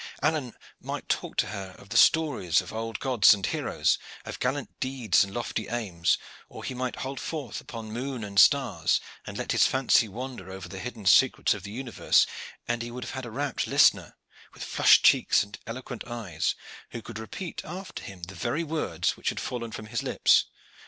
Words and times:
Alleyne 0.23 0.55
might 0.79 1.07
talk 1.07 1.37
to 1.37 1.45
her 1.49 1.75
of 1.77 1.89
the 1.89 1.95
stories 1.95 2.59
of 2.59 2.73
old 2.73 2.99
gods 2.99 3.35
and 3.35 3.45
heroes, 3.45 3.99
of 4.25 4.39
gallant 4.39 4.71
deeds 4.79 5.23
and 5.23 5.31
lofty 5.31 5.69
aims, 5.69 6.17
or 6.49 6.63
he 6.63 6.73
might 6.73 6.95
hold 7.01 7.19
forth 7.19 7.61
upon 7.61 7.91
moon 7.91 8.23
and 8.23 8.39
stars, 8.39 8.99
and 9.27 9.37
let 9.37 9.51
his 9.51 9.67
fancy 9.67 10.07
wander 10.09 10.51
over 10.51 10.67
the 10.67 10.79
hidden 10.79 11.05
secrets 11.05 11.53
of 11.53 11.61
the 11.61 11.69
universe, 11.71 12.25
and 12.67 12.81
he 12.81 12.89
would 12.89 13.05
have 13.05 13.25
a 13.25 13.29
rapt 13.29 13.67
listener 13.67 14.17
with 14.55 14.63
flushed 14.63 15.05
cheeks 15.05 15.43
and 15.43 15.59
eloquent 15.67 16.03
eyes, 16.07 16.55
who 16.89 17.03
could 17.03 17.19
repeat 17.19 17.61
after 17.63 18.01
him 18.01 18.23
the 18.23 18.33
very 18.33 18.63
words 18.63 19.15
which 19.15 19.29
had 19.29 19.39
fallen 19.39 19.71
from 19.71 19.85
his 19.85 20.01
lips. 20.01 20.45